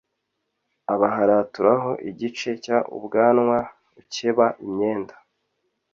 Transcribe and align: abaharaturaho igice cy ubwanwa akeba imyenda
abaharaturaho 0.93 1.91
igice 2.09 2.49
cy 2.63 2.71
ubwanwa 2.97 3.57
akeba 4.01 4.45
imyenda 4.65 5.15